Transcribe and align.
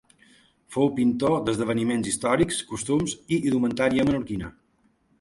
Fou 0.75 0.89
pintor 0.99 1.35
d’esdeveniments 1.51 2.11
històrics, 2.13 2.65
costums 2.75 3.17
i 3.37 3.41
indumentària 3.45 4.11
menorquina. 4.13 4.55